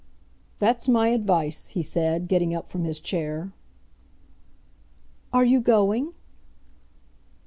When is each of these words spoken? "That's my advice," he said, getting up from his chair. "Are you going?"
"That's 0.57 0.87
my 0.87 1.09
advice," 1.09 1.67
he 1.67 1.83
said, 1.83 2.27
getting 2.27 2.55
up 2.55 2.71
from 2.71 2.85
his 2.85 2.99
chair. 2.99 3.53
"Are 5.31 5.45
you 5.45 5.59
going?" 5.61 6.15